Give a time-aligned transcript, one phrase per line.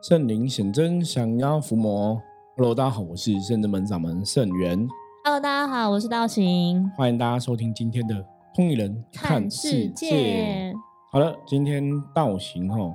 [0.00, 2.22] 圣灵显真，降妖伏魔。
[2.56, 4.86] Hello，大家好，我是圣真门掌门圣元。
[5.24, 6.88] Hello，大家好，我是道行。
[6.96, 8.24] 欢迎大家收听今天的
[8.54, 10.72] 通灵人看世界。
[11.10, 11.82] 好了，今天
[12.14, 12.94] 道行哈，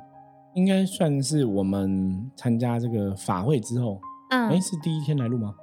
[0.56, 4.00] 应该算是我们参加这个法会之后，
[4.30, 5.54] 哎、嗯，是第一天来录吗？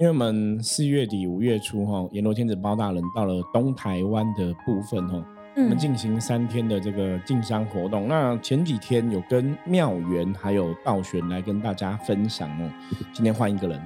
[0.00, 5.24] 因为我们四月底五月初哈，阎罗天子包大人到了东台湾的部分哈，
[5.58, 8.06] 我们嗯，进行三天的这个进香活动。
[8.06, 12.70] 那前几天有跟妙元还有道玄来跟大家分享哦，
[13.12, 13.82] 今天换一个人，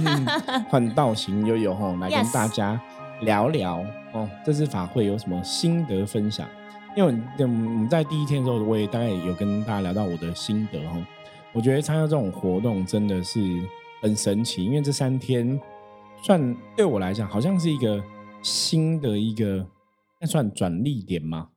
[0.70, 2.80] 换道行悠悠吼来跟大家
[3.20, 6.48] 聊聊哦，这次法会有什么心得分享？
[6.96, 11.04] 因为我们在第一天的时候，我也大概有跟大家聊到我的心得哦。
[11.52, 13.40] 我觉得参加这种活动真的是
[14.00, 15.60] 很神奇，因为这三天
[16.22, 18.02] 算对我来讲，好像是一个
[18.40, 19.66] 新的一个，
[20.22, 21.48] 那算转捩点吗？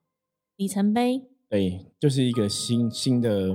[0.58, 1.22] 里程碑。
[1.48, 3.50] 对，就是一个新新的，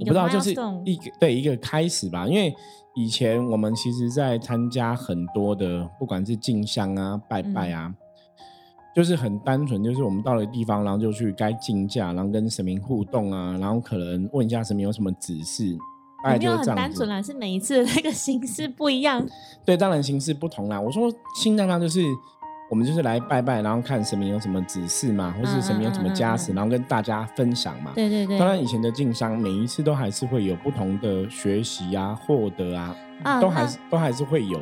[0.00, 2.26] 我不知道，就是一个对一个开始吧。
[2.26, 2.52] 因为
[2.96, 7.94] 以前我们其实在参加很多的，不管是进香啊、拜拜啊，
[8.92, 15.78] 就是很单纯，就是我们到了地方，然后就去该竞价，然后跟神明互动啊，然后可能问一下神明有什么指示，
[16.24, 16.82] 大概没有很就是这样子。
[16.82, 19.24] 单纯啦，是每一次的那个形式不一样。
[19.64, 20.80] 对，当然形式不同啦。
[20.80, 21.08] 我说
[21.40, 22.02] 新的呢，就是
[22.68, 27.92] 我们就是来拜拜，然后看神明有什么指示嘛，或是神明有什么加持，然后跟大家分享嘛。
[27.94, 34.60] 对对对，当然，以前的进商每一次都还是会有不同的学习啊、获得啊，啊都还是都还是会有。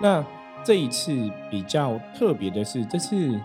[0.00, 0.24] 那
[0.62, 1.12] 这一次
[1.50, 3.40] 比较特别的是，这次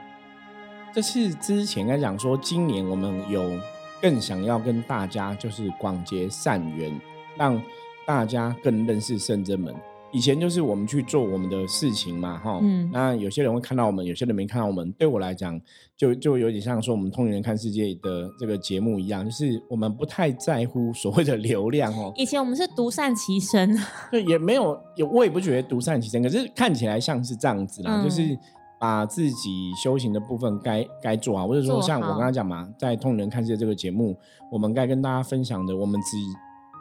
[0.94, 3.60] 这次之前应该讲说，今年我们有
[4.00, 7.02] 更想要跟大家就是广结善缘，
[7.36, 7.60] 让
[8.06, 9.74] 大家更认识圣真门。
[10.14, 12.90] 以前就是我们去做我们的事情嘛，哈，嗯。
[12.94, 14.92] 那有些人会看到我们，有些人没看到我们。
[14.94, 15.60] 对我来讲，
[15.98, 23.76] 就就有点像说我们通灵人看世界的这个节目一样，就是我们不太在乎所谓的流量哦，以前我们是独善其身，
[24.12, 28.38] 对，也没有也，我也不觉得独善其身，可是看起来像是这样子啦，嗯就是
[28.80, 34.16] 把自己修行的部分该该做啊，或者说像我刚刚讲嘛，在通灵人看世界这个节目，
[34.52, 36.18] 我们该跟大家分享的，我们只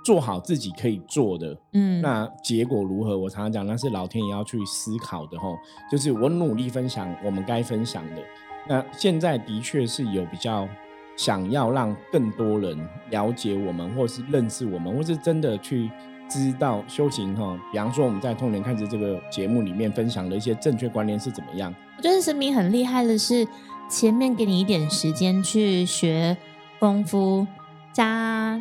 [0.05, 3.17] 做好自己可以做的，嗯，那结果如何？
[3.17, 5.57] 我常常讲，那是老天爷要去思考的吼。
[5.91, 8.23] 就是我努力分享我们该分享的。
[8.69, 10.69] 那现在的确是有比较
[11.17, 12.77] 想要让更多人
[13.11, 15.91] 了解我们，或是认识我们，或是真的去
[16.29, 17.59] 知道修行哈。
[17.71, 21.73] 比方说我们在《通年看世》这个节目里面分享的一些正确观念是怎么样。
[21.97, 23.47] 我觉得神明很厉害的是，
[23.89, 26.37] 前面给你一点时间去学
[26.81, 27.47] 功夫，
[27.93, 28.61] 加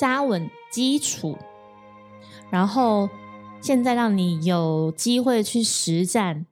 [0.00, 1.36] 加稳基础，
[2.48, 3.06] 然后
[3.60, 6.46] 现在让你有机会去实战，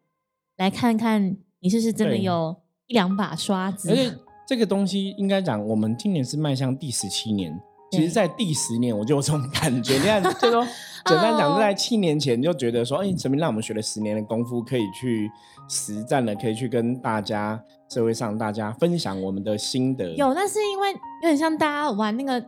[0.58, 2.54] 来看看你是不是真的有
[2.88, 3.96] 一两把刷子而。
[3.96, 4.14] 且
[4.46, 7.58] 这个东西应该讲，我们今年是迈向第十七年。
[7.90, 9.94] 其实，在第十年我就有这种感觉。
[9.96, 10.62] 你看，就说
[11.06, 15.30] 简单讲，在七年前就觉得说，哎，陈明让我们学了十年的功夫，可以去
[15.70, 17.58] 实战了，可以去跟大家
[17.88, 20.14] 社会上大家分享我们的心得。
[20.16, 22.38] 有，那是因为有点像大家玩那个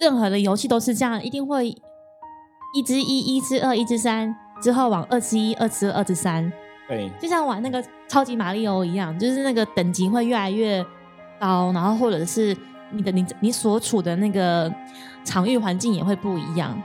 [0.00, 1.68] 任何的游戏都是这样，一定会
[2.74, 6.50] 一之一、一之二、一之三之后往二之一、二之二、二之三，
[6.88, 10.84] 对就像玩那个超级马里奥一样，就是那个等级会越来越
[11.38, 12.56] 高，然后或者是
[12.90, 14.72] 你的你你所处的那个
[15.24, 16.80] 场域环境也会不一样。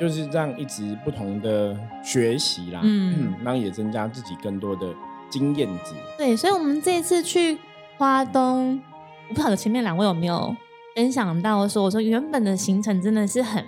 [0.00, 4.88] 就是让一直不同的学习啦，嗯嗯，然后也增加自己更多的
[5.30, 5.94] 经验值。
[6.18, 7.56] 对，所以我们这一次去
[7.96, 8.82] 花东，
[9.28, 10.54] 我不晓得前面两位有没有
[10.94, 13.64] 分享到说，我说原本的行程真的是很，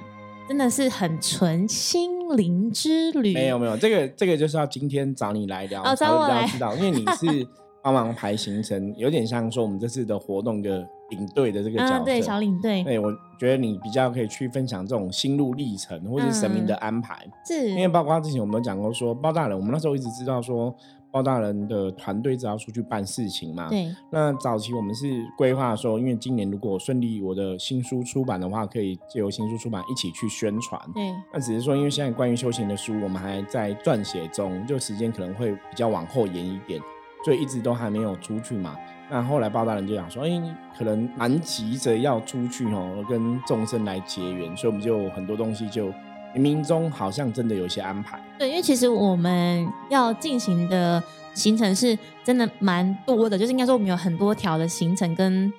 [0.48, 3.34] 真的是很纯心灵之旅。
[3.34, 7.44] 没有没有，这个这个就是要今天找你来聊，哦找我来知道，因为你是
[7.82, 11.94] 帮忙排行程，有点像说我们这次的活动的领队的这个角色。
[11.94, 17.26] 嗯，对，小领队对，我觉得你比较可以去分享这种心路历程，或者是神明的安排。
[17.44, 20.72] 是，因为包括之前我们有讲过说，包大人，我们那时候一直知道说，
[21.16, 23.70] 包大人的团队只要出去办事情嘛。。
[23.70, 25.06] 对，那早期我们是
[25.38, 30.78] 规划说，因为今年如果顺利我的新书出版的话，可以借由新书出版一起去宣传。
[30.92, 36.78] 对，那只是说，因为现在关于修行的书，我们还在撰写中，就时间可能会比较往后延一点，
[37.24, 38.76] 所以一直都还没有出去嘛。
[39.08, 45.90] 那后来包大人就想说，哎、可能蛮急着要出去哦，跟众生来结缘，所以我们就很多东西就
[46.36, 48.22] 冥冥中好像真的有一些安排。
[48.38, 51.02] 对，因为其实我们要进行的
[51.34, 55.52] 行程是真的蛮多的，就是应该说我们有很多条的行程跟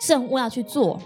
[0.00, 1.00] 圣物要去做，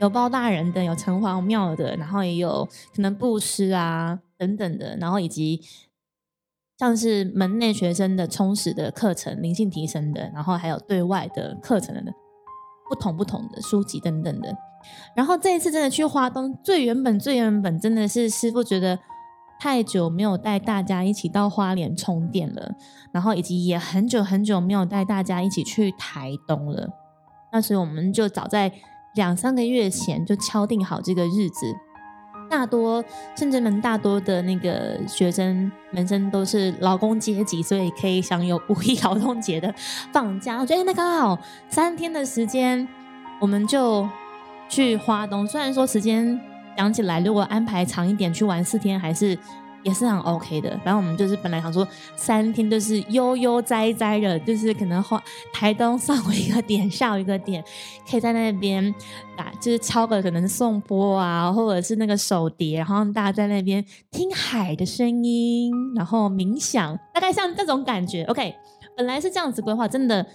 [0.00, 5.60] 有包大人的，有城隍庙的，然后也有可能布施啊等等的，然后以及
[6.78, 12.12] 像是门内学生的充实的课程、灵性提升的，然后还有对外的课程的。
[12.86, 14.54] 不同不同的书籍等等的。
[15.14, 18.98] 然后这一次真的去花东，最原本最原本真的是师傅觉得
[19.60, 22.74] 太久没有带大家一起到花莲充电了，
[23.12, 26.88] 然后以及也很久很久没有带大家一起去台东了。
[27.52, 28.72] 那所以我们就早在
[29.14, 31.74] 两三个月前就敲定好这个日子。
[32.50, 33.02] 大多
[33.34, 39.72] 甚至们大多的那个学生本身都是劳工阶级，所以可以享有五一劳动节的
[40.12, 40.58] 放假。
[40.58, 41.38] 我觉得那刚好
[41.68, 42.86] 三天的时间，
[43.40, 44.06] 我们就。
[44.74, 46.36] 去花东，虽然说时间
[46.76, 49.38] 讲起来，如果安排长一点，去玩四天还是
[49.84, 50.70] 也是很 OK 的。
[50.78, 51.86] 反正我们就是本来想说
[52.16, 55.22] 三天就是悠悠哉哉的，就是可能花
[55.52, 57.62] 台东上一个点，下一个点，
[58.10, 58.92] 可以在那边
[59.36, 68.24] 打，就是敲个可能送波啊，或者是那个手碟，然后大家在那边听海的声音，然后冥想，大概像这种感觉。
[68.24, 68.52] OK，
[68.96, 70.26] 本来是这样子规划，真的。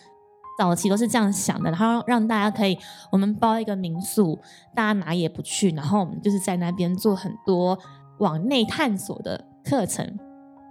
[0.60, 2.78] 早期都是这样想的，然后让大家可以，
[3.10, 4.38] 我们包一个民宿，
[4.76, 7.80] 大家哪也不去，然后我们就是在那边做很多
[8.18, 10.20] 往内探索的课程，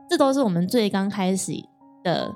[0.07, 1.53] 这都是我们最刚开始
[2.05, 2.31] 的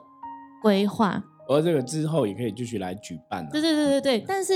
[0.63, 1.23] 规划。
[1.47, 3.47] 而这个之后也可以继续来举办。
[3.51, 4.55] 对对对对对，但是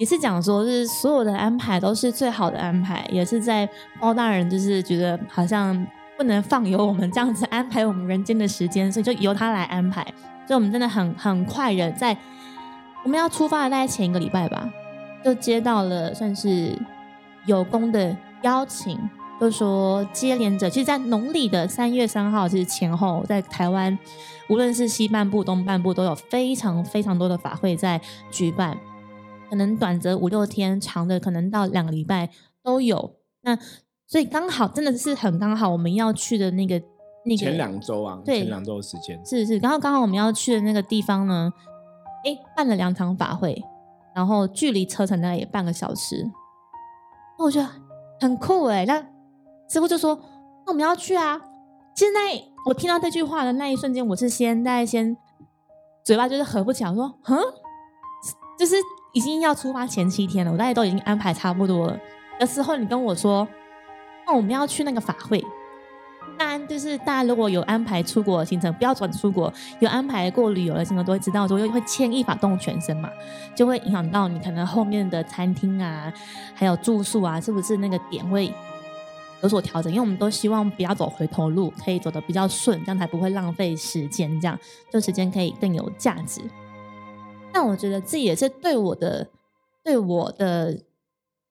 [0.00, 3.68] 也是讲说，是所有的安排都是最好的安排，也是在
[4.00, 10.02] 包大人就是觉得好像不能放由我们这样子安排我们人间的时间，所以就由他来安排。
[10.46, 12.16] 所以我们真的很很快的，在
[13.02, 14.70] 我们要出发的大概前一个礼拜吧，
[15.24, 16.78] 就接到了算是
[17.46, 18.98] 有功的邀请，
[19.40, 23.98] 就说接连着，其实，在农历的三月三号，其实前后在台湾，
[24.48, 28.00] 无论是西半部、东半部，都有非常非常多的法会在
[28.30, 28.78] 举办，
[29.48, 32.28] 可能短则五六天，长的可能到两个礼拜
[32.62, 33.16] 都有。
[33.42, 33.58] 那
[34.14, 36.80] 所以刚好真的是很刚好，我们要去的那个
[37.24, 37.36] 那个。
[37.36, 41.52] 前两周啊，对前两周的时间是是，然后刚好我们要去的那个地方呢，
[42.24, 43.60] 哎，办了两场法会，
[44.14, 46.30] 然后距离车程大概也半个小时，
[47.36, 47.68] 那我觉得
[48.20, 49.04] 很酷哎，那
[49.68, 50.16] 师傅就说，
[50.64, 51.40] 那我们要去啊。
[51.96, 55.16] 现在我听到这句话的那一瞬间，我是先大概先
[56.04, 57.36] 嘴巴就是合不起来，我说，哼，
[58.56, 58.76] 就是
[59.12, 61.98] 已经要出发前七天了，我大概都已经安排差不多了
[62.38, 63.48] 的时候，你跟我说，
[64.26, 65.44] 那我们要去那个法会。
[66.36, 73.08] 当然，就是大家如果有安排出国的行程，不要转出国，有安排过旅游的行程，都会知道说会牵一发动全身嘛，
[73.54, 76.12] 就会影响到你可能后面的餐厅啊，
[76.54, 78.52] 还有住宿啊，是不是那个点位
[79.42, 79.92] 有所调整？
[79.92, 84.58] 因为我们都希望不要走回头路，可以走的比较顺，这样才不会浪费时间，这样
[84.90, 86.40] 就时间可以更有价值。
[87.52, 89.28] 但我觉得这也是对我的，
[89.84, 90.80] 对我的，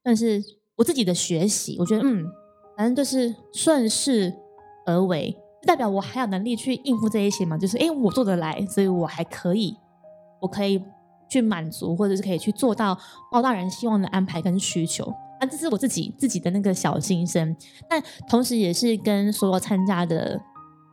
[0.04, 0.44] 算是
[0.76, 1.78] 我自己的学习。
[1.80, 2.30] 我觉得，嗯，
[2.84, 4.34] 反正就是顺势。
[4.86, 5.34] 而为，
[5.66, 7.58] 代表我还有能力去应付这一些嘛？
[7.58, 9.78] 就是，哎，我做得来，所以我还可以，
[10.42, 10.84] 我可以
[11.30, 13.00] 去满足，或者是可以去做到
[13.32, 15.10] 包大人希望的安排跟需求。
[15.40, 17.56] 那这是我自己自己的那个小心声，
[17.88, 20.42] 但同时也是跟所有参加的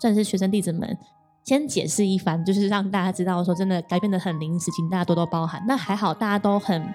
[0.00, 0.96] 算是学生弟子们
[1.42, 5.60] 先解释一番，就是让大家知道说，真的改变的很临时，请大家多多包涵。
[5.66, 6.94] 那还好，大家都很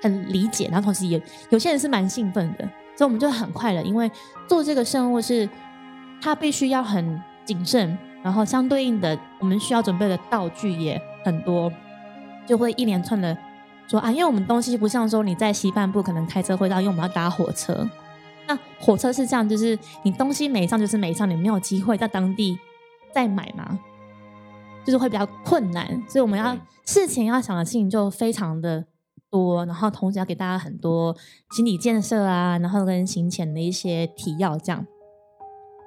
[0.00, 4.10] 很理解，然后同时也有些人是蛮兴奋的，所以我们就很快了，因为
[4.48, 5.48] 做这个圣物是。
[6.18, 11.70] 它必须要很谨慎，然后相对应的，我们需要准备的道具也很多，
[12.46, 13.36] 就会一连串的
[13.86, 17.86] 说啊，因为我们东西不像说你在西半部可能开车会到，因为我们要搭火车。
[18.46, 22.58] 那火车是这样，就是你东西没上就是没上，你没有机会在当地
[23.12, 23.78] 再买嘛，
[24.86, 25.86] 就是会比较困难。
[26.08, 28.86] 所以我们要事前要想的事情就非常的
[29.36, 31.14] 多，然后同时要给大家很多
[31.50, 34.86] 心理建设啊，然后跟行前的一些提要这样。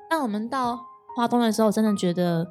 [0.10, 0.80] 但我们到
[1.16, 2.48] 花东的时候，真的觉得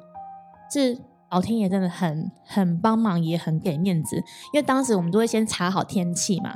[0.73, 0.97] 是
[1.31, 4.17] 老天爷真的很很帮忙，也很给面子。
[4.53, 6.53] 因为当时我们都会先查好天气嘛，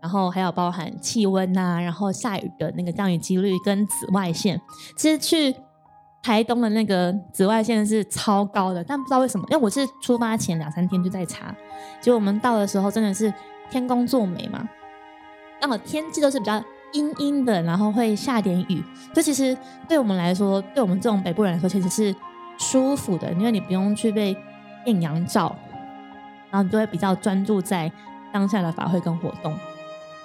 [0.00, 4.60] 然后还有包含气温呐，然后下雨的那个降雨几率跟紫外线。
[4.96, 5.54] 其实去
[6.22, 11.54] 台东的那个紫外线是超高的，但不知道为什么，因为我是出发前两三天就在查，
[12.00, 13.32] 结果我们到的时候真的是
[13.70, 14.68] 天公作美嘛，
[15.60, 16.62] 刚好天气都是比较。
[16.94, 18.80] 阴阴的，然后会下点雨，
[19.12, 22.14] 这其实对我们来说，对我们这种北部人来说，其实是
[22.56, 24.36] 舒服的，因为你不用去被
[24.86, 25.56] 艳阳照，
[26.52, 27.90] 然后你就会比较专注在
[28.32, 29.52] 当下的法会跟活动。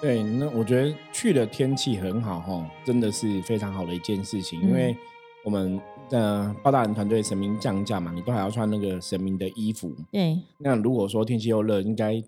[0.00, 4.96] 对，那我觉得去的天气很好哈，真的是非常好的一件事情，因为
[5.44, 5.76] 我们
[6.08, 9.92] 的包大人团队神明降价嘛，你都还要穿那个神明的衣服。
[10.12, 12.22] 对，那如果说天气又热，应该。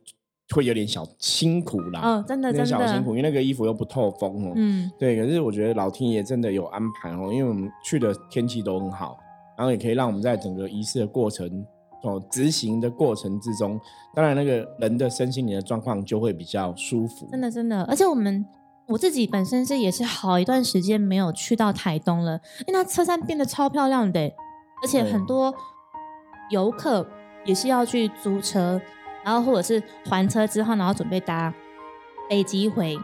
[0.52, 4.52] 会有点小辛苦啦，哦，真的，真的小辛苦，因为那个衣服又不透风哦。
[4.56, 5.16] 嗯，对。
[5.16, 9.18] 可是我觉得老天爷真的有安排哦，因为我们去的天气都很好，
[9.56, 11.64] 然后也可以让我们在整个仪式的过程
[12.02, 13.80] 哦执行的过程之中，
[14.14, 17.26] 当然那个人的身心灵的状况就会比较舒服。
[17.30, 18.44] 真的真的，而且我们
[18.87, 24.21] 我自己本身是也是好一段时间没有去到台东了，因为那车站变得超漂亮的，
[24.82, 25.54] 而且很多
[26.50, 27.06] 游客
[27.44, 28.80] 也是要去租车，
[29.25, 31.52] 然后或者是还车之后，然后准备搭
[32.29, 32.99] 飞机回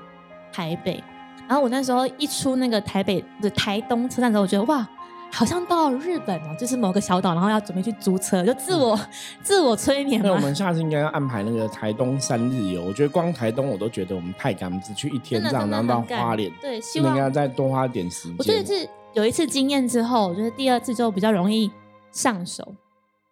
[0.53, 1.03] 台北。
[1.47, 4.89] 然后我那时候一出那个台北的台东车站的时候，我觉得哇。
[5.31, 8.99] 好像到日本哦，就是某个小岛，然后要准备去租车，就自我
[9.45, 10.23] 自我催眠。
[10.25, 12.83] 那我们下次应该要安排那个台东三日游。
[12.83, 18.37] 我觉得光台东我都觉得我们太赶，只去一天这样，然后到花莲，对，希望应该再多花点时间。
[18.39, 21.71] 我觉得是有一次经验之后，我觉得第二次就比较容易
[22.11, 22.75] 上手。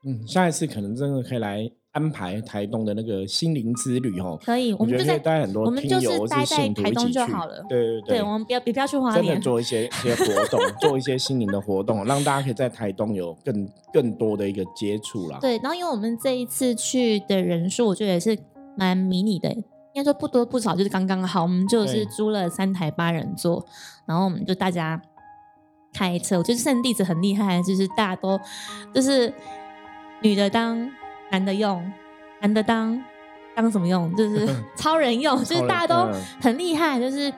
[0.05, 1.67] 嗯，下一次可能真的可以来。
[1.97, 7.65] 安排台东的那个心灵之旅哦，可以，我们就在待很多，我们就是待在台东就好了。
[7.67, 15.39] 对对对，我们不要不要去花莲，真的做一些一些活动，做一些心灵的活动，让大家可以在台东有更更多的一个接触啦。
[15.41, 18.39] 对，然后因为我们这一次去的人数，我觉得也是
[18.77, 21.45] 蛮迷你的，应该说不多不少，就是刚刚好。
[21.45, 23.65] 我们就是租了三台八人座，
[24.05, 25.01] 然后我们就大家
[25.95, 26.37] 开车。
[26.37, 28.39] 我觉得圣弟子很厉害，就是大家都
[28.95, 29.33] 就是
[30.21, 30.91] 女的当。
[31.31, 31.93] 男的用，
[32.41, 33.03] 男的当
[33.55, 34.15] 当什么用？
[34.15, 37.33] 就是 超人用，就是大家都很厉害，就是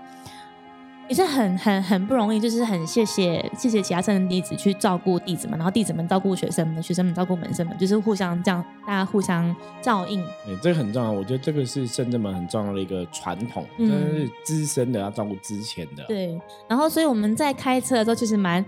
[1.09, 10.23] 也是很很很不容易，就是很谢谢谢谢其他圣人弟子去照顾弟子们，然后弟子们照顾学生们，学生们照顾门生们，就是互相这样，大家互相照应。
[10.23, 16.05] 哎，这个很重要，我觉得这个是圣人们很重要的一个传统，真的是资深的要照顾之前的。
[16.09, 18.65] 对，然后所以我们在开车的时候，其实蛮。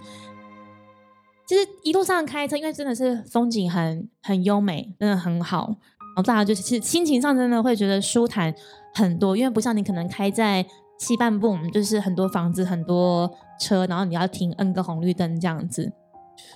[1.50, 5.66] 其实一路上开车，因为真的是风景很很优美，真的很好。
[5.66, 8.54] 然后大家就是其实心情上真的会觉得舒坦
[8.94, 10.64] 很多，因为不像你可能开在
[11.00, 13.28] 西半部，就是很多房子、很多
[13.58, 15.92] 车，然后你要停 N 个红绿灯这样子。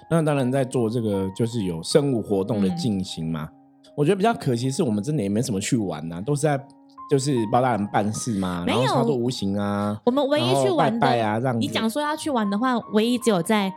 [0.09, 3.49] 那当然在做这个就是有生物活动的进行嘛。
[3.97, 6.57] 我觉得比较可惜是我们真的也没什么去玩呐，都是在
[7.11, 10.01] 就是包大人办事嘛，然后操作无形啊。
[10.07, 13.75] 我们唯一去玩的你讲说要去玩的话，唯一只有在。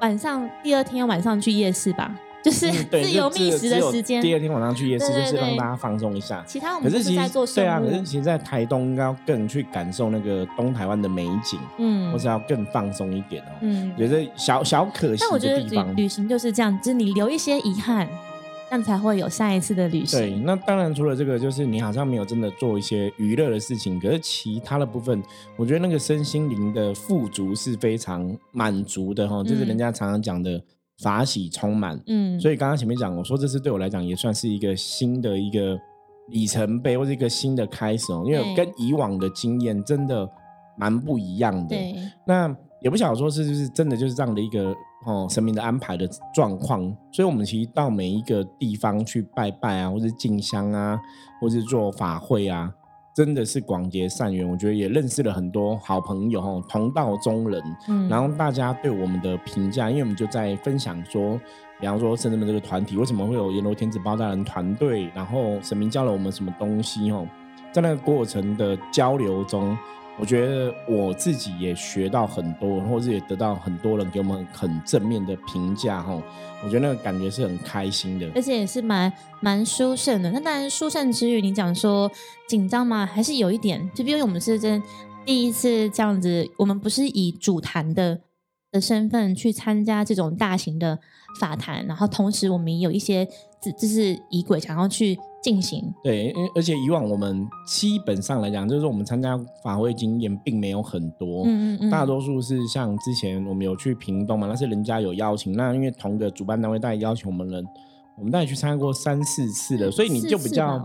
[0.00, 4.20] 晚上第二天晚上去夜市吧， 就是自由觅食的时间。
[4.20, 6.42] 第二天晚上去夜市，就是让大家放松一下。
[6.46, 13.52] 其他我们是在做对啊，可是其实，在台东应该要更去感受那个东台湾的美景，嗯，或是要更放松一点哦。
[13.60, 15.58] 嗯，觉得小小可惜但我觉得
[15.94, 18.06] 旅行就是这样，就是你留一些遗憾。
[18.74, 20.18] 这样才会有下一次的旅行。
[20.18, 25.22] 对，那当然除了这个，就是你好像没有真的做一些娱乐的事情，可是其他的部分，
[25.56, 30.60] 我觉得那个身心灵的富足是非常满足的哈，就是人家常常讲的
[31.00, 32.02] 法喜充满。
[32.08, 35.78] 嗯，所以刚刚前面讲，我说这次对我来讲也算是一个新的一个
[36.30, 40.28] 里程碑，或者一个新的开始哦，因为跟以往的经验真的
[40.76, 41.76] 蛮不一样的。
[41.76, 41.94] 对，
[42.26, 42.52] 那
[42.82, 44.74] 也不想说是就是真的就是这样的一个。
[45.06, 46.80] 哦，神明的安排的状况，
[47.12, 50.98] 所以我们其实到每一个地方去拜拜啊，或者进香啊，
[51.40, 52.72] 或是做法会啊，
[53.14, 54.48] 真的是广结善缘。
[54.48, 57.62] 我觉得也认识了很多好朋友哦，同道中人。
[57.88, 61.38] 嗯，然后大家对我们的评价，因为我们就在分享说，
[61.80, 67.26] 比方说神人们这个团体为什么会有阎罗天子包大人团队，然后神明教了我们什么东西哦，
[67.72, 69.76] 在那个过程的交流中。
[70.16, 76.22] 我觉得我自己也学到很多，或者也得到很多人给我们很正面的评价哈。
[76.62, 80.30] 我觉得那个感觉是很开心的，而且也是蛮蛮舒胜的。
[80.30, 82.10] 那当然舒胜之余，你讲说
[82.48, 83.04] 紧张吗？
[83.04, 83.90] 还是有一点？
[83.92, 84.80] 就比如我们是真
[85.24, 88.20] 第一次这样子，我们不是以主坛的
[88.70, 91.00] 的身份去参加这种大型的
[91.40, 93.26] 法坛，然后同时我们也有一些
[93.78, 95.18] 就是仪轨想要去。
[95.44, 107.62] 进行对，因而且以往我们基本上来讲，就是我们参加法会经验并没有很多，嗯嗯嗯，大多数是像之前我们有去屏东嘛，那是人家有邀请，那因为同个主办单位带邀请我们人，
[108.16, 110.82] 我们带去参加过三四次了，所以你就比较。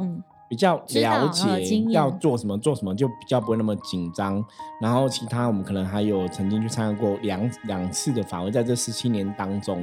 [0.49, 4.43] 比较了解要做什么做什么，就比较不会那么紧张。
[4.81, 9.81] 然后其他我们可能还有曾经去参加过两两次的法会，在这十七年当中，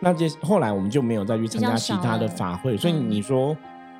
[0.00, 3.56] 那这后来我们就没有再去参加其他的法会，所以你说。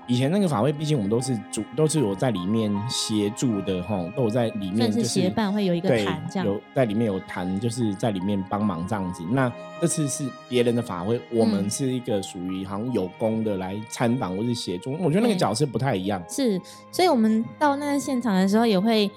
[0.09, 9.23] 以前那个法会，毕竟我们都是主，都是有在里面协助的哈，都有在里面，就是协办会有一个谈这样，有在里面有谈，就是在里面帮忙这样子。
[9.31, 16.23] 那这次是别人的法会，我们是一个属于好像有功的来参访或是协助，我觉得那个角色不太一样。
[16.27, 16.59] 是，
[16.91, 19.11] 所以我们到那个现场的时候也会，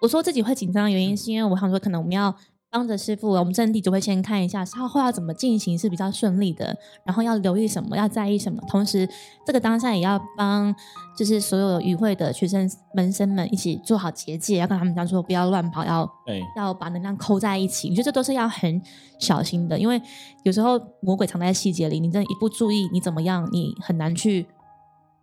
[0.00, 2.36] 我说自己会紧张的原因是因为我想说可能我们要。
[2.76, 8.62] 帮着师傅，我们阵地就会先看一下稍后要怎么进行是比较顺利的，然后要留意什么，要在意什么。
[8.68, 9.08] 同时，
[9.46, 10.74] 这个当下也要帮，
[11.16, 16.06] 就是所有与会的学生门生们一起做好结界，要跟他们讲说不要乱跑，要
[16.54, 17.88] 要把能量扣在一起。
[17.88, 18.82] 我觉得这都是要很
[19.18, 19.98] 小心的，因为
[20.42, 24.46] 有时候魔鬼藏在细节里，你真的一不注意，你怎么样，你很难去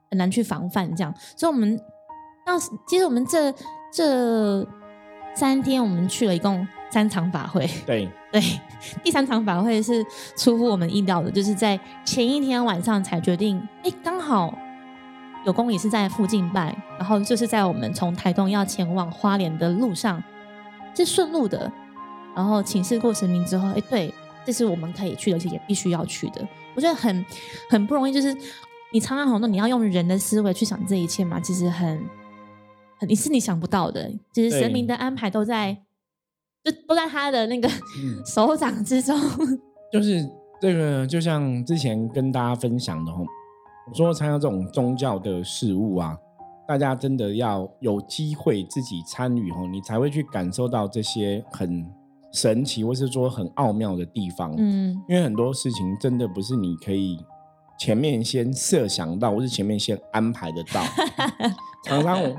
[0.10, 1.14] 很难去防范这样。
[1.38, 1.80] 所以，我们
[2.44, 3.54] 当时其实我们这
[3.94, 4.68] 这
[5.36, 6.68] 三天，我们去了一共。
[6.94, 8.40] 三场法会，对 对，
[9.04, 10.06] 第三场法会是
[10.38, 14.56] 出乎我们意料的，就是在前一天晚上才决定，哎，刚好
[15.44, 20.24] 有公里是在附近办，然后就是在我们从台东要前往花莲的路上
[20.96, 21.72] 是顺路的，
[22.36, 24.14] 然后请示过神明之后，哎，对，
[24.46, 26.48] 这是我们可以去的，而且也必须要去的。
[26.76, 27.26] 我觉得很
[27.72, 28.32] 很不容易，就是
[28.92, 32.08] 你常常好多你要用人的思维去想这一切嘛，其实很
[33.00, 35.76] 很你是你想不到的，其实神明的安排都在。
[36.64, 37.70] 就都在他的那个
[38.26, 39.16] 手掌之中。
[39.92, 40.28] 就是
[40.62, 43.26] 这个，就像之前跟大家分享的吼，
[43.90, 46.18] 我说参加这种宗教的事物啊，
[46.68, 51.86] 大家真的要有机会自己参与吼，你才会去感受到这些很
[52.32, 54.56] 神奇或是说很奥妙的地方。
[54.58, 57.20] 嗯，因为很多事情真的不是你可以
[57.84, 60.82] 前面先设想到，或是前面先安排得到。
[61.84, 62.34] 常常我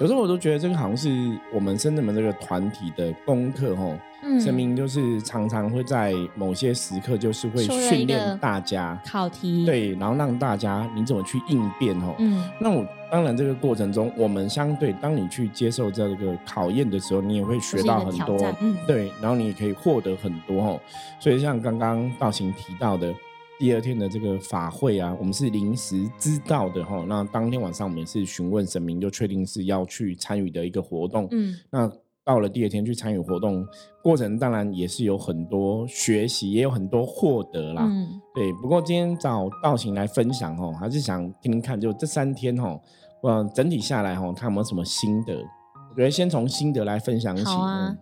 [0.00, 1.08] 有时候我都觉得这个好像是
[1.54, 3.96] 我们深圳门这个团体的功课吼，
[4.40, 12.16] 神明就是常常会在某些时刻就是会训练大家考题，对，然后让大家你怎么去应变哦。
[12.18, 20.80] 嗯，那我当然这个过程中，我们相对当你去接受这个考验的时候，你也会学到很多，嗯，对，然后你也可以获得很多哦。
[21.20, 23.14] 所以像刚刚道行提到的。
[23.58, 27.04] 第二天的这个法会啊，我们是临时知道的哈。
[27.08, 31.26] 那当天晚上我们是询问神明，就确定是要去参与的一个活动。
[31.32, 31.90] 嗯，那
[32.24, 33.66] 到了第二天去参与活动
[34.00, 37.82] 过程，当然也是有很多学习，也有很多获得啦。
[37.84, 38.52] 嗯，对。
[38.52, 42.80] 不过今天找道行来分享哦，还是想听听看，就这三天哦，
[43.24, 45.34] 嗯，整体下来哦，他有没有什么心得？
[45.34, 47.44] 我觉得先从心得来分享起。
[47.44, 47.96] 好啊，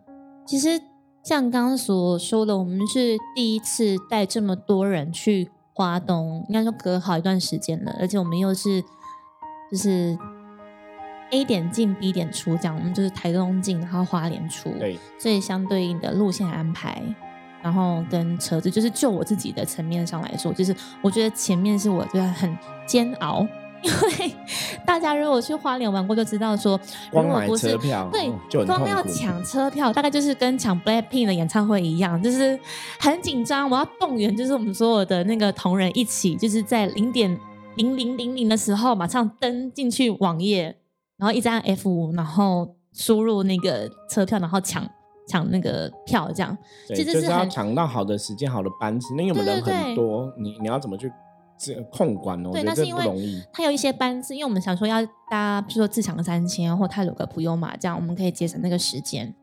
[0.47, 0.69] 其实。
[1.27, 8.81] 像刚刚所说的，我们是第一次带这么多人去花东，应该说隔好一段时间了，而且我们又是
[9.69, 10.17] 就是
[11.33, 17.03] A 点进 B 点出，这样我们就是台东进，然后花莲出，对，所以相对应的路线安排，
[17.61, 23.45] 然后跟车子，就是就我自己的层面上来说，就是我觉得前面是我觉得很煎熬。
[23.83, 24.35] 因为
[24.85, 26.79] 大家如果去花莲玩过，就知道说，
[27.13, 27.77] 如果不是
[28.11, 28.31] 对，
[28.65, 32.59] 光要抢车票，大概就是跟抢 Blackpink 的演唱会一样，就是
[32.99, 33.69] 很紧张。
[33.71, 37.39] 我要动员，就是我们所有的那个同仁一起，就是在零点
[37.77, 40.77] 零零零零的时候，马上登进去网页，
[41.17, 44.89] 然后一按 F 五，然后输入那个车票，然后抢
[45.29, 46.57] 抢那个票，这样。
[46.89, 49.15] 其实是要抢到好的时间、好的班次。
[49.15, 51.13] 那因为我们人很多，你你要怎么去？
[51.59, 53.05] 这控管哦，对，那是因为
[53.53, 54.99] 它有一些班次，因为我们想说要
[55.31, 59.35] 搭，比如说自强三千或泰鲁格普悠玛，这样我们可以节省那个时间。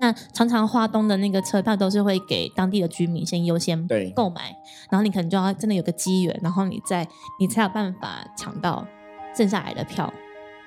[0.00, 4.54] 那常常花东的那个车票都是会给当地的居民先优先购买，
[4.90, 7.06] 然后你可能就要真的有个机缘，然后你再
[7.38, 8.86] 你才有办法抢到
[9.34, 10.12] 剩下来的票。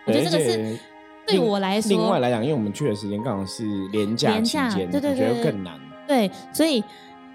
[0.05, 0.79] 我觉得这个是
[1.27, 5.77] 对我来说，另外来讲，因为我们去的时间刚好是廉价期间，对对对，觉得更难。
[6.07, 6.81] 对，所以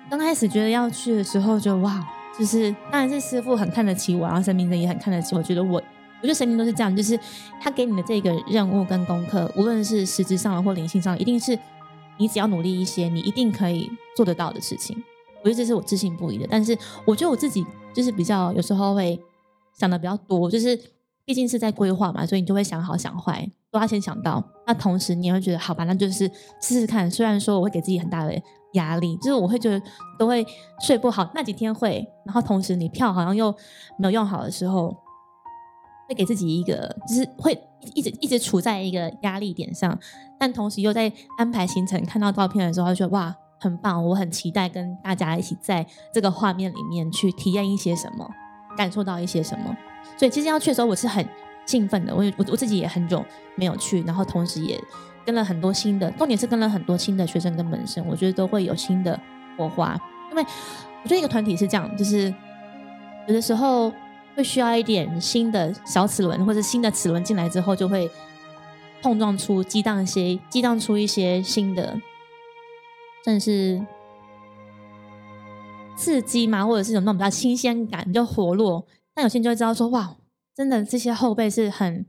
[0.09, 2.05] 刚开始觉得要去的时候，就哇。
[2.38, 5.42] 就是，当然是师傅很看得起我，然后神明人也很看得起我。
[5.42, 7.18] 觉得我，我觉得神明都是这样，就是
[7.61, 11.59] 他给你的这个任务跟功课，无论是实质上的或灵性上，一定是
[12.16, 14.97] 你只要努力一些，你一定可以做得到的事情。
[15.42, 16.47] 我觉得这是我自信不疑的。
[16.51, 19.21] 但是，我觉得我自己就是比较有时候会
[19.79, 20.79] 想的比较多，就是
[21.27, 24.42] 毕竟是在规划嘛，所以你就会想好想坏，都要先想到。
[24.66, 26.31] 那同时你也会觉得，好吧，那就是
[26.62, 27.11] 试试看。
[27.11, 28.40] 虽然说我会给自己很大的。
[28.72, 29.80] 压力就是我会觉得
[30.18, 30.46] 都会
[30.80, 33.54] 睡不好，那几天会，然后同时你票好像又
[33.98, 34.96] 没有用好的时候，
[36.08, 37.52] 会给自己一个就是会
[37.94, 39.98] 一直一直处在一个压力点上，
[40.38, 48.28] 但同时又在安排行程，看到照片的时候就觉得哇很棒，我很期待跟大家一起在这个画面里面去体验一些什么，
[48.76, 49.76] 感受到一些什么，
[50.18, 51.26] 所以其实要去的时候我是很
[51.66, 54.82] 兴奋的，我我我自己也很久没有去，然后同时也。
[55.24, 59.18] 跟了很多新的，重点是跟了很多新的学生跟门生，我觉得都会有新的
[59.56, 59.98] 火花。
[60.30, 60.42] 因为
[61.02, 62.32] 我觉得一个团体是这样，就是
[63.28, 63.92] 有的时候
[64.35, 68.11] 会需要一点新的小齿轮或者新的齿轮进来之后，就会
[69.00, 71.98] 碰撞出激荡一些，激荡出一些新的，
[73.24, 73.85] 算是
[75.96, 78.87] 刺激嘛，或者是有那种比较新鲜感，就活络。
[79.14, 80.16] 但有些人就会知道说，哇，
[80.56, 82.04] 真的这些后辈是很。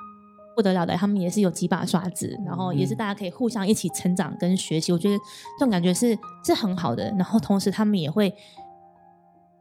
[0.56, 4.92] 不得了的，他们也是有几把刷子，然后也是大家可以互相一起成长跟学习。
[4.92, 5.18] 我觉得
[5.58, 7.12] 这种感觉是是很好的。
[7.18, 8.34] 然后同时他们也会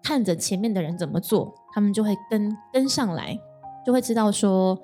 [0.02, 3.38] 看着前面的人怎么做，他们就会跟跟上来，
[3.86, 4.78] 就会知道说，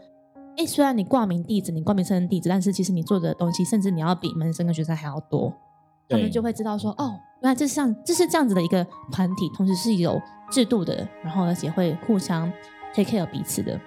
[0.56, 5.52] 哎，虽然你挂名弟子，你挂名生地址，但是其实你做的东西，甚至你要比门生跟学生还要多。
[6.08, 10.18] 他们就会知道说，哦，原来这像这是这样子的一个团体，同时是有
[10.50, 12.50] 制度的，然后而且会互相
[12.94, 13.78] take care 彼此的。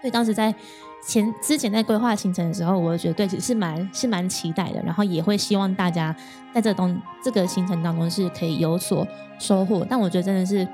[0.00, 0.54] 所以当时在
[1.04, 6.14] 前之前在规划行程的时候，我觉得对是蛮是蛮期待的，然后也会希望大家
[6.52, 9.06] 在这东这个行程当中是可以有所
[9.38, 9.86] 收获。
[9.88, 10.66] 但我觉得真的是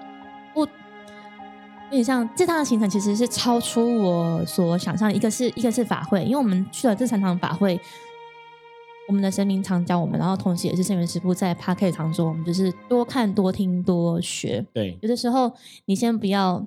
[0.55, 0.69] 不有
[1.91, 7.81] 点像这趟的行程其实是超出我所想象，一个是一个是法会，因为我们去了这三场法会。
[9.09, 14.65] 我们的神明常教我们，然后同时也是圣元师傅在 p a r k 常说，我们就是多看、多听、多学。
[14.73, 15.53] 对，有的时候
[15.87, 16.65] 你先不要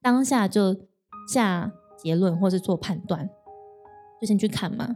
[0.00, 0.74] 当下就
[1.28, 1.72] 下
[2.04, 3.28] 结论或是做判断，
[4.20, 4.94] 就先去看嘛。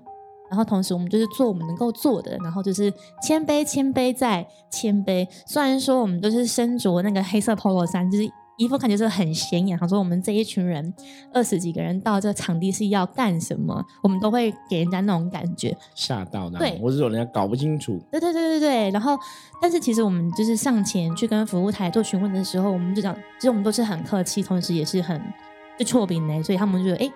[0.51, 2.93] 然后同时我们就是做我们能够做的，然后就是
[3.23, 5.27] 谦卑、谦卑再谦卑。
[5.47, 8.31] 虽然说我们都是身着那个黑色 polo 衫，就是。
[8.59, 9.79] 衣服看起来是很显眼。
[9.79, 10.93] 他说：“我们这一群人
[11.33, 13.81] 二十几个人到这个场地是要干什么？
[14.03, 16.59] 我们都会给人家那种感觉，吓到的。
[16.59, 17.97] 对，或者说人家搞不清楚。
[18.11, 18.91] 对对对对对。
[18.91, 19.17] 然后，
[19.63, 25.23] 但是其实我们就是上前去跟服务台做询问的时候，我们就讲，其实我们都是很客气，同时也是很
[25.79, 27.13] 就错饼呢，所以他们觉得，哎，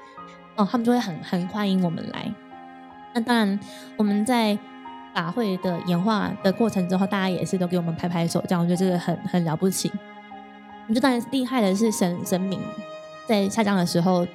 [0.57, 2.33] 哦，他们就会很很欢迎我们来。
[3.15, 3.61] 那当然，
[3.97, 4.57] 我们在
[5.13, 9.91] 法会的演化的过程之后，大家也是都给我们拍拍手，这样我觉得这个很很了不起。”
[10.95, 12.61] 就当然厉害的是神神明
[13.27, 14.27] 在下降的时候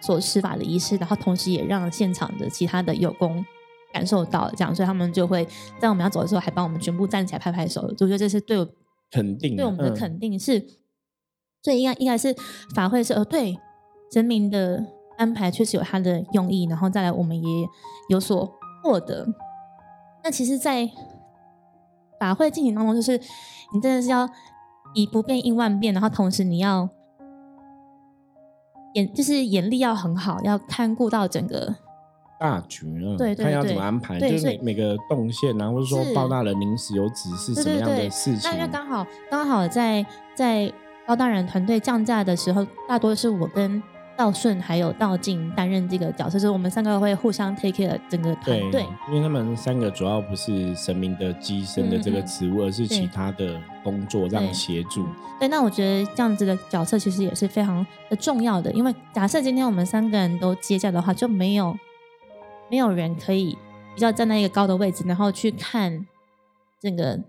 [0.00, 3.44] 所施法的仪式，然后同时也让现场的其他的有功
[3.92, 5.46] 感受到这样，所以他们就会
[5.78, 8.68] 在我们要走的时候还帮我们全部站起来拍拍手，我觉得这是对我
[9.10, 10.64] 肯定，对我们的肯定是。
[11.62, 12.34] 所以应该应该是
[12.74, 13.58] 法会是呃对
[14.12, 14.84] 神明的
[15.16, 17.66] 安排确实有他的用意，然后再来我们也
[18.08, 19.26] 有所获得。
[20.22, 20.88] 那其实，在
[22.18, 23.18] 法会进行当中，就是
[23.74, 24.28] 你真的是要。
[24.94, 26.88] 以不变应万变，然后同时你要
[28.94, 31.76] 眼就是眼力要很好，要看顾到整个
[32.40, 33.14] 大局啊。
[33.18, 38.50] 对对对，看要怎么安排，就是每每个动线啊，或者说报大人临时有指示什么样的事情。
[38.56, 40.72] 那刚好刚好在在
[41.08, 43.82] 包大人团队降价的时候，大多是我跟。
[44.18, 48.84] 道顺还有道静担任这个角色，就是我们三个会互相 take care 整个团队。
[49.06, 55.06] 因为他们三个主要不是神明的机身的这个职务，而是其他的工作这样协助。
[55.38, 61.78] 对，那我觉得这样子的角色其实也是非常的重要的，因为假设今天我们三个人都接驾的话，就没有
[62.68, 63.56] 没有人可以
[63.94, 66.04] 比较站在一个高的位置，然后去看
[66.80, 67.20] 这个。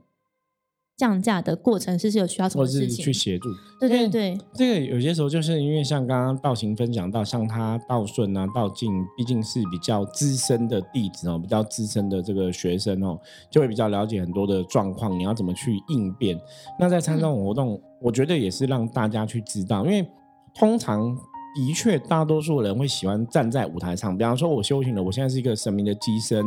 [0.99, 3.47] 降价的过程是是有需要什么事情去协助？
[3.79, 13.17] 对对对，这个有些时候就是因为像刚刚道行分享到，像他道顺啊、道静，毕竟是比较资深的弟子哦，比较资深的这个学生哦，
[13.49, 16.37] 就会比较了解很多的状况，你要怎么去应变。
[16.77, 20.05] 那在参加这种活动，我觉得也是让大家去知道，因为
[20.53, 21.17] 通常。
[21.59, 24.17] 的确，大多数人会喜欢站在舞台上。
[24.17, 26.41] 比方说，我修行了，我现在是一个神明的机身，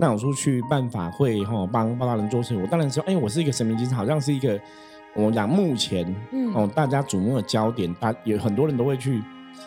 [0.00, 2.56] 那我出去办法会哈，帮八大人做事。
[2.56, 4.58] 我当然说，哎，我是一个神明机身，好像是一个
[5.14, 6.02] 我们讲目前
[6.54, 7.92] 哦，大家瞩目的焦点。
[8.00, 9.22] 大有很多人都会去，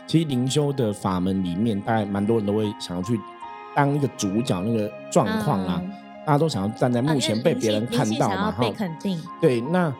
[0.07, 3.19] 其实灵修的法门里面，大概蛮多人都会想要去
[3.75, 5.79] 当一个主角，那个状况啊，
[6.25, 9.21] 大家都想要站在目前被别人看到嘛，哈，被肯定。
[9.39, 9.93] 对，那。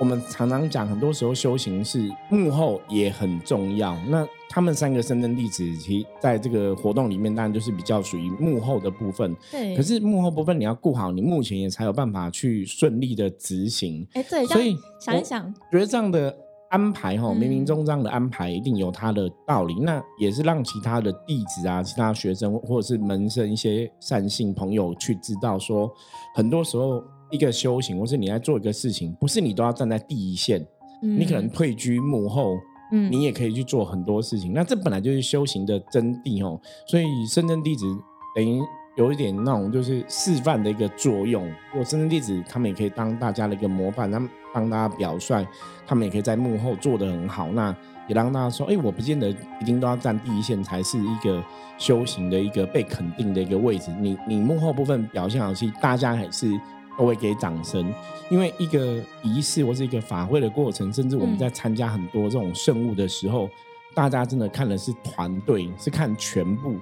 [0.00, 3.94] 我们常常讲，很多时候修行是幕后也很重要。
[4.08, 9.36] 那他们三个深圳弟子，其在这个活动里面，当然就是比较属于幕后的部分。
[9.50, 9.76] 对。
[9.76, 14.08] 可是幕后部分你要顾好，你目前也才有办法去顺利的执行。
[14.14, 14.46] 哎，对。
[14.46, 16.34] 所以想一想，觉得这样的
[16.70, 19.74] 安排哈，冥冥中这样的安排一定有它的道理。
[19.80, 25.92] 那也是让其他的弟子啊、其他学生或者是门生一些善信朋友去知道，说
[26.34, 27.04] 很多时候。
[27.30, 30.64] 一个修行，或是你在做一个事情，不是你都要站在第一线，
[31.00, 32.56] 你可能退居幕后，
[32.92, 34.52] 嗯，你也可以去做很多事情。
[34.52, 36.60] 那这本来就是修行的真谛哦。
[36.86, 37.86] 所以深圳弟子
[38.34, 38.60] 等于
[38.96, 41.48] 有一点那种就是示范的一个作用。
[41.76, 45.46] 有深圳弟子，他们也可以当大家的一个模范，他们帮大家表率，
[45.86, 47.48] 他们也可以在幕后做得很好。
[47.52, 47.74] 那
[48.08, 51.40] 也让大家说，哎，我不见得一定都要站第一线才是一个
[51.78, 53.92] 修行的一个被肯定的一个位置。
[54.00, 56.50] 你你幕后部分表现好，其实大家还是。
[56.98, 57.92] 都会给掌声，
[58.30, 63.48] 因为一个仪式或是一个法会的过程，甚至我们在参加很多这种圣物的时候，
[63.94, 66.74] 大家真的看的是团队，是看全部。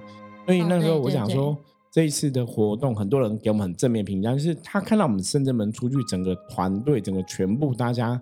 [0.45, 1.55] 所以那时候我想说，
[1.91, 8.19] 这一次的活动，很多人给我们很正面评价，就是他看到我们深圳门出去，整个团队，整个全部大家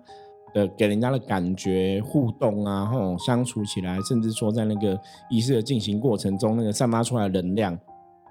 [0.52, 4.98] 的给人家的感觉、互动啊，吼，相处起来，甚至说在那个
[5.30, 7.78] 仪式的进行过程中，那个散发出来的能量，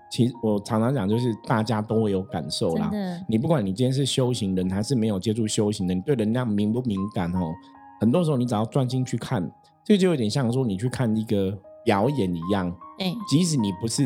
[0.10, 2.92] 其实我常常讲，就是大家都会有感受啦。
[3.28, 7.52] 你不管你今天是修行人还是没有接触修行的，你对能量敏不敏感哦？
[8.00, 9.52] 很多时候你只要专心去看，
[9.84, 12.74] 这就有点像说你去看一个表演一样。
[13.00, 14.04] 哎，即使你不是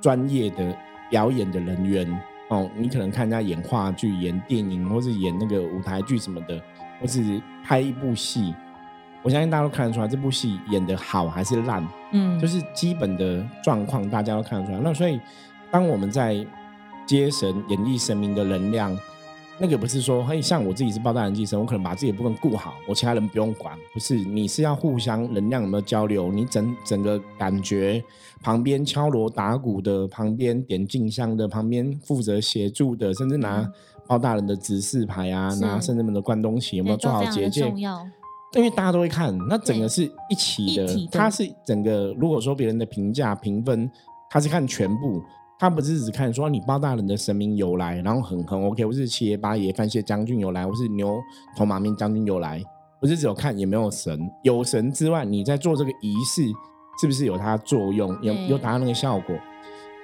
[0.00, 0.76] 专业的
[1.10, 6.60] 表演的人员哦，你可能看人家演话剧、演电影，或是演那个舞台剧什么的，
[7.00, 8.54] 或是拍一部戏，
[9.28, 11.86] 我相信大家都看得出来这部戏演的好还是烂。
[12.12, 14.80] 嗯，就是基本的状况，大家都看得出来。
[14.82, 15.20] 那所以，
[15.70, 16.34] 当我们在
[17.06, 18.98] 接神、演绎神明的能量。
[19.60, 23.76] 那个不是说，嘿，像我自己是包大人寄生，我可能把自己的部分顾好，我其他人不用管。
[23.92, 26.32] 不是，你是要互相能量有没有交流？
[26.32, 28.02] 你整整个感觉，
[28.40, 33.68] 旁边敲锣打鼓的，旁边点静香的，旁边负责协助的，甚至拿
[34.06, 37.70] 包大人的指示牌啊，拿圣人们的关东旗有没有做好结界？
[38.54, 42.14] 因为大家都会看，那整个是一起的，它是整个。
[42.18, 43.90] 如果说别人的评价评分，
[44.30, 45.22] 他是看全部。
[45.60, 51.18] 他不是只看说你包大人的神明由来，然后很很 OK，我是七爷八爷范谢将军有来，我是牛
[51.56, 52.62] 头马面将军有来，
[53.00, 56.42] 不是只有看也没有神，有神之外，你在做这个仪式
[57.00, 59.36] 是不是有它作用，有有达到那个效果？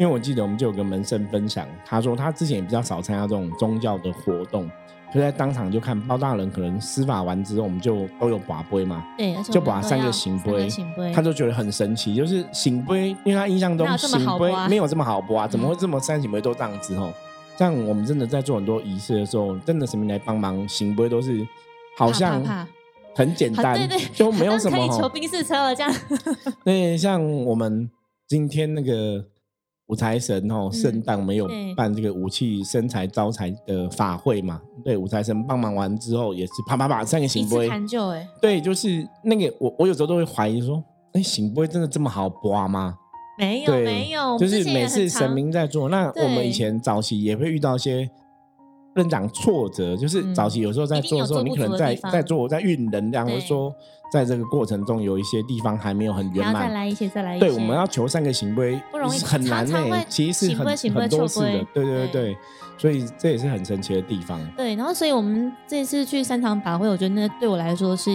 [0.01, 4.69] 因为我记得我们就有个门生分享，他说他之前也比较少参加这种宗教的活动。
[5.15, 10.69] 就在当场就看包大人可能施法完之后，我们就都有把杯嘛，对，就把三个醒杯，
[11.15, 17.13] 他就觉得很神奇，就是醒杯，因为他印象中醒杯没有这么好播啊，怎么会这么三醒杯都这样子哦？
[17.57, 21.47] 像我们真的在做很多仪式的时候，真的神明来帮忙醒杯都是
[21.97, 22.43] 好像
[23.15, 25.95] 很简单，对对，就没有什么 可以求兵士车了这样。
[26.65, 27.89] 对，像我们
[28.27, 29.27] 今天那个。
[29.89, 34.61] 五财神哦，圣诞没有办这个武器生财招财的法会嘛？
[34.83, 37.69] 对，五财神帮忙完之后，也是啪啪啪三个行杯。
[37.69, 37.81] 哎，
[38.41, 42.97] 对，就是那个我我有时候都会怀疑说，哎，行杯真的这么好刮吗？
[43.39, 48.11] 没有，没有，就是每次神明在做，那我们以前早期也会遇到一些。
[48.95, 53.75] 不能讲挫折，就是早期有时候在做的时候，你可能在在做在运能量，或者说
[54.13, 56.69] 在这个过程中有一些地方还没有很圆满。
[56.69, 57.47] 再来一些，再来一些。
[57.47, 60.05] 对，我们要求三个行规，不容易，很难呢。
[60.09, 62.37] 其实是很很多次的，对对对对。
[62.77, 64.41] 所以这也是很神奇的地方。
[64.57, 68.11] 对，然后所以我们这次去三场法会，我觉得那对我来说是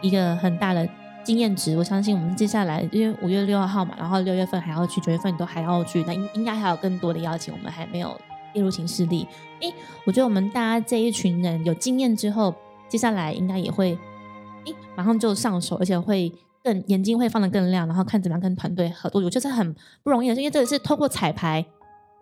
[0.00, 0.88] 一个很大的
[1.22, 1.76] 经验值。
[1.76, 8.16] 我相信我们接下来，因为五月六号嘛，然后六月份还要去，九月份都还要去，那应应该还有更多的邀请，我们还没有。
[8.54, 9.26] 例如行事历，
[9.60, 9.72] 哎，
[10.04, 12.54] 我觉得我们大家这一群人有经验之后，
[12.88, 13.96] 接下来应该也会，
[14.64, 19.22] 诶，马上就上手，而且会更眼睛会放得更亮，然后看怎么样跟团队合作。
[19.22, 21.64] 我觉得很不容易的，因为这个是透过彩排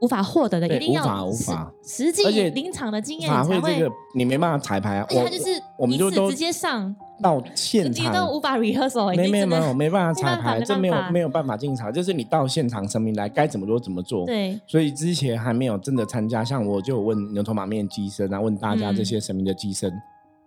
[0.00, 3.88] 无法获得的，一定要无法实际临场的经验才会。
[4.14, 6.94] 你没办法彩排啊，而且他就是我们就都直接上。
[7.22, 11.92] 到现场都无法 rehearsal，没没没有没办法 彩排，这没有没有办法进场。
[11.92, 14.24] 就是你到现场，神明来该怎么做怎么做。
[14.24, 19.92] 对，所以之前还没有真的参加，像我就问牛头马面机身啊，问大家这些神明的机身，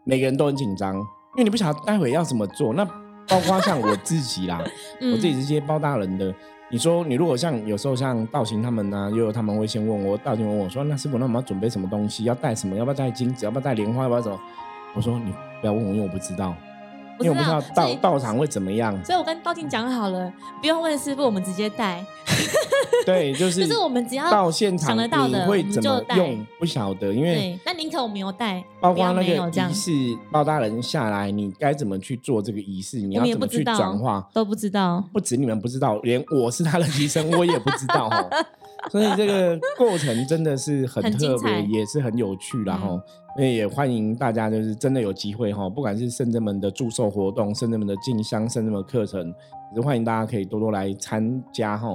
[0.04, 1.04] 每个人都很紧张，因
[1.38, 2.74] 为你不晓得待会要怎么做。
[2.74, 2.84] 那
[3.28, 4.60] 包括像我自己啦，
[5.14, 6.34] 我自己这些包大人的，
[6.74, 12.24] 你说你如果像有时候像道行他们呢，又有他们会先问我，道行问我说，那师傅那我们要准备什么东西？
[12.24, 12.76] 要带什么？
[12.76, 13.46] 要不要带金子？
[13.46, 14.02] 要不要带莲花？
[14.02, 14.40] 要不要什么？
[14.96, 15.32] 我说你
[15.62, 16.56] 不要问我，因为我不知道，
[17.20, 18.94] 因为我不知道道道场会怎么样。
[19.04, 22.04] 所以我跟道静讲好了，不用问师傅，我们直接带。
[23.06, 29.92] 对，就 是就是我们只要到现场想得到的，会怎么用不晓得，因为那宁可我没有带，包括那个仪式
[30.32, 33.00] 包大人下来，你该怎么去做这个仪式？
[33.02, 35.04] 你要怎么去转化都不知道。
[35.12, 38.26] 不止你们不知道，连我是他的 医生，我也不知道哈。
[38.92, 43.00] 所以这个过程真的是很特别，也是很有趣，然后
[43.38, 49.28] 也欢迎大家，就是真的有机会哈，不管是圣人们的祝寿活动、圣人们的进香、圣人们的课程，
[49.72, 51.88] 也是欢迎大家可以多多来参加哈。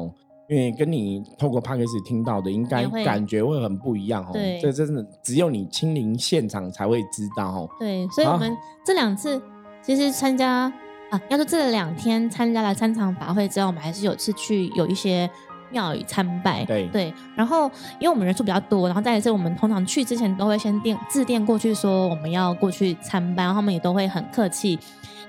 [0.49, 4.31] 因为跟你透过 p a c k a g e 听到的，应该感觉会很不一样哦。
[4.33, 7.69] 对，这真的只有你亲临现场才会知道哦。
[7.79, 9.39] 对，所以我们这两次
[9.83, 10.73] 其实参加
[11.11, 15.29] 啊，要说这两天参加了三场法会之后，我们还是有次去有一些。
[15.71, 24.79] 庙宇参拜，对对，然后因为我们人数比较多，然后再一次我们通常去之前都会先电致电过去说我们要过去参拜，然后他们也都会很客气。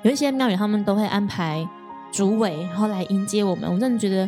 [0.02, 1.68] 有一些庙宇他们都会安排
[2.12, 3.70] 主委，然后来迎接我们。
[3.70, 4.28] 我真的觉得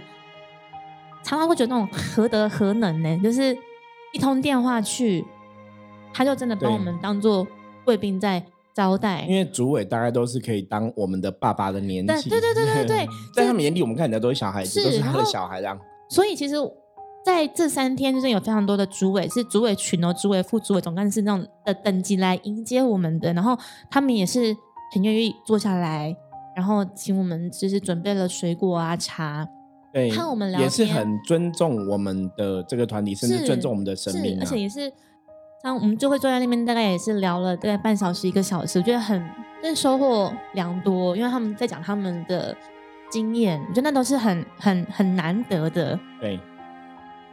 [1.23, 3.17] 常常会觉得那种何德何能呢？
[3.23, 3.57] 就是
[4.11, 5.25] 一通电话去，
[6.13, 7.47] 他就真的把我们当做
[7.85, 8.43] 贵宾在
[8.73, 9.21] 招待。
[9.21, 15.79] 因为主委大概都是可以当我们的爸爸的年纪，对对对对对， 在他们眼里我们看起来都是小孩子，都是他的小孩这样。
[16.11, 16.55] 所以其实
[17.23, 23.57] 在这三天，就是有非常多的主委，是主委群哦，主委、副主委、总干事那种的等级来迎接我们的，然后
[23.89, 24.53] 他们也是
[24.93, 26.13] 很愿意坐下来，
[26.53, 29.47] 然后请我们就是准备了水果啊、茶，
[29.93, 34.91] 对，看我们聊天也是很尊重我们的这个团体，甚至尊重我们的生命、啊，而且也是，
[35.63, 39.17] 像我们就会坐在那边，大概也是聊了大概半小时一个小时，我觉得很，
[39.61, 42.53] 真的收获良多，因为他们在讲他们的
[43.11, 45.99] 经验，我觉得那都是很很很难得的。
[46.19, 46.39] 对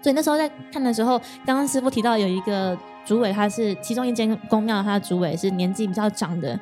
[0.03, 6.59] 所以那时候在看的时候，刚刚师傅提到有一个主委，他是其中一间公庙，他的主委是年纪比较长的。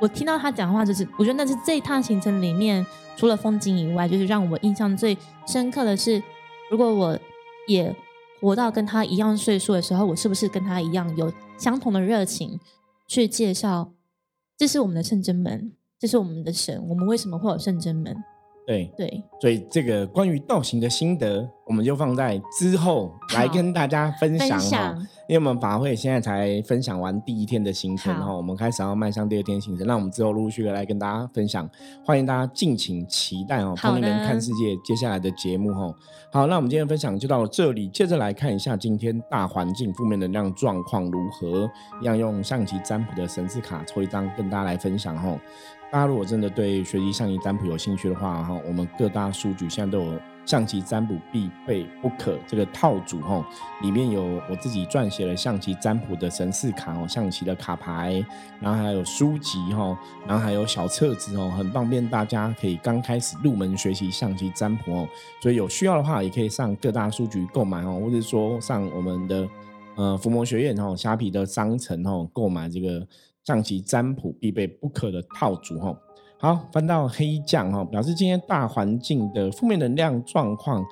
[0.00, 2.84] 我听到他讲话，就是我觉得那是这一趟行程里面，
[3.16, 6.22] 除了风景以外，就是让我印象最深刻的是，
[6.70, 7.18] 如果我
[7.68, 7.94] 也
[8.40, 12.58] 活到跟他一样岁数的时候，我是不是跟他一样有相同的热情
[13.06, 13.92] 去介绍，
[14.56, 18.16] 这是我们的圣真门，这是我们的神，我们为什么会有圣真门？
[18.70, 25.06] 对，对，所以这个关于道行的心得，我们就放在之后来跟大家分享哈享。
[25.28, 31.68] 因为我们法会现在才分享完第一天的行程哈，我们开始要迈向第二天行程，那我们之后陆陆续续来跟大家分享，
[32.04, 33.74] 欢迎大家敬请期待哦。
[33.76, 35.92] 好的同龄人看世界接下来的节目哈。
[36.32, 41.68] 好，那我们今天分享就到这里，接着来看一下今天大环境负面能量状况如何，
[42.00, 45.36] 一样用象棋占卜的神字卡抽一张跟大家来分享哈。
[45.92, 53.44] 大家如果真的对学习象棋占卜有兴趣的话，哈，我们各大书局现在都有象棋占卜必备不可这个套组哈，
[53.82, 58.24] 里面有我自己撰写了象棋占卜的神士卡哦，象棋的卡牌，
[58.60, 59.98] 然后还有书籍哈，
[60.28, 65.08] 然后还有小册子哦，很方便大家可以刚开始入门学习象棋占卜哦，
[65.42, 69.48] 所以有需要的话也可以上各大书局购买哦，或者说上我们的
[69.96, 73.04] 呃伏魔学院哦，虾皮的商城哦购买这个
[73.50, 75.96] 象棋占卜必备不可的套组哈。
[76.38, 80.82] 好，翻到黑将哈，表示今天大环境的负面能量状况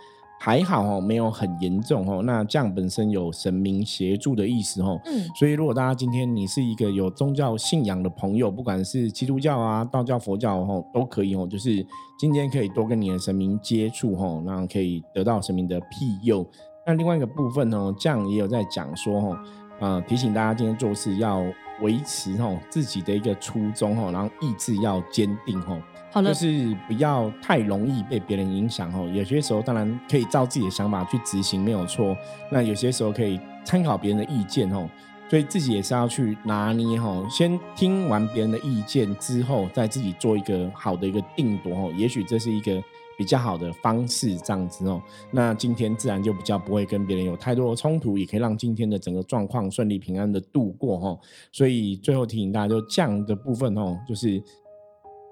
[0.40, 2.22] 还好哦，没有很严重哦。
[2.22, 11.46] 那将本身有神明协助的意思哦，嗯，所以如果大家今天你是一个有宗教信仰的朋友，不管是基督教啊、道教、佛教哦，都可以哦。
[11.50, 11.84] 就是
[12.18, 16.46] 今天可以多跟你的神明接触哦，那可以得到神明的庇佑。
[16.86, 19.38] 那另外一个部分哦，将也有在讲说哦，
[19.80, 21.42] 呃，提醒大家今天做事要
[21.80, 25.80] 维持哦自己的一个初衷哦，然后意志要坚定哦。
[26.10, 29.06] 好了，就是不要太容易被别人影响哦。
[29.12, 32.16] 有些时候当然可以照自己的想法去执行，没有错。
[32.50, 34.88] 那有些时候可以参考别人的意见哦，
[35.28, 37.26] 所以自己也是要去拿捏哦。
[37.30, 41.92] 先听完别人的意见之后，再自己做一个好的一个定夺哦。
[41.94, 42.82] 也许这是一个
[43.18, 45.02] 比较好的方式，这样子哦。
[45.32, 51.18] 那今天自然就比较不会跟别人有太多的冲突，也可以让今天的整个状况顺利平安的度过哦。
[51.50, 54.40] 所以最后提醒大家，就这样的部分哦，就是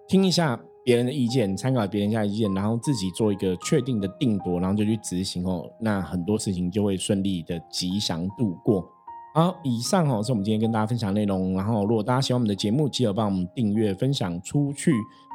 [0.08, 5.64] 听一下别人的意见，参考别人家的意见，然后自己做一个确定的定夺，然后就去执行哦。
[5.80, 8.84] 那很多事情就会顺利的吉祥度过。
[9.32, 11.52] 好，以上哦是我们今天跟大家分享内容。
[11.52, 14.92] 然后，如果大家喜欢我们的节目，记得帮我们订阅、分享出去。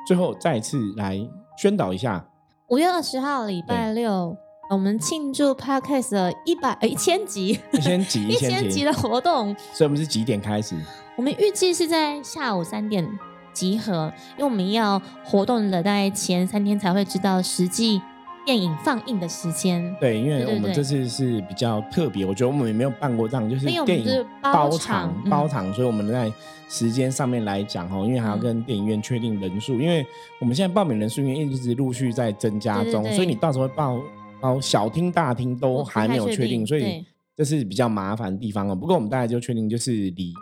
[0.08, 1.20] 最后再次来
[1.56, 2.28] 宣导一下，
[2.72, 4.38] 五月二十号礼拜六，
[4.70, 10.74] 我们庆祝 Podcast 的一百呃一千集 一千集，一千集的活动，所以我们是几点开始？
[11.18, 13.06] 我们预计是在下午三点
[13.52, 18.02] 集合，因为我们要活动的大概前三天才会知道实际
[18.46, 19.96] 电影放映的时间。
[20.00, 26.32] 对，因为我们这次是比较特别，我觉得我们也没有办过这样，就是电影包包场包场，所以我们在
[26.70, 28.40] 时间上面来讲哦，因为还要嗯。
[28.40, 30.06] 跟电影院确定人数，因为
[30.40, 34.00] 我们现在报名人数因为一直陆续在增加中，所以你到时候会报
[34.42, 38.76] 哦小厅大厅都还没有确定，所以这是比较麻烦的地方哦。
[38.76, 40.34] 不过我们大概就确定就是礼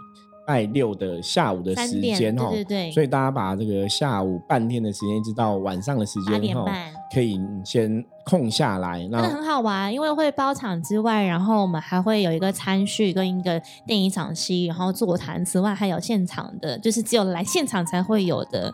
[0.48, 2.86] 拜六的下午的时间哦，对对。
[2.88, 6.66] 对所以大家把这个下午半天的时间一直到晚上的时间哦
[7.14, 18.72] 可以先空下来，那真的很好玩，因为会包场之外，然后我们还会有一个餐序跟一个电影赏析，然后座谈，此外还有现场的，就是只有来现场才会有的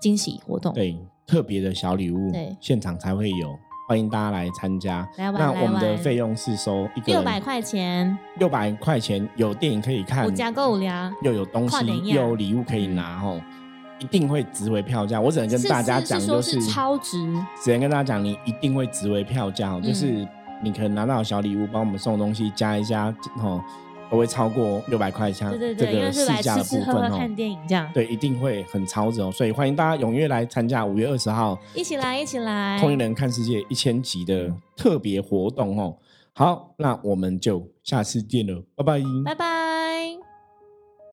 [0.00, 0.72] 惊喜活动。
[0.74, 5.08] 对，特别的小礼物，对现场才会有，欢迎大家来参加。
[5.16, 11.10] 来玩那我们的玩费用是收一个六百块钱，六百块钱，有电影可以看五，加购五聊。
[11.22, 13.40] 又有东西，又有礼物可以拿哦，
[13.98, 15.20] 一定会值回票价。
[15.20, 17.18] 我只能跟大家讲，就是超值，
[17.62, 20.26] 只能跟大家讲，你一定会值回票价就是
[20.62, 23.62] 你可能拿到小礼物，帮我们送东西加一加哦，
[24.10, 27.34] 都会超过六百块，钱这对对对，因为个是来市价吃的部分哦看。
[27.34, 35.96] 电影这样，对，一定会很超值哦，所以欢迎大家踊跃来参加五月二十号一起来一起来，同龄人看世界一千集的特别活动哦。
[36.32, 39.02] 好，那我们就下次见了，拜拜。
[39.24, 39.57] 拜拜。